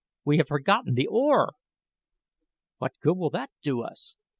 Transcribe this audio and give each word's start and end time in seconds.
We 0.25 0.37
have 0.37 0.47
forgotten 0.47 0.95
the 0.95 1.05
oar!" 1.05 1.53
"What 2.79 2.97
good 3.01 3.19
will 3.19 3.29
that 3.29 3.51
do 3.61 3.83
us?" 3.83 4.15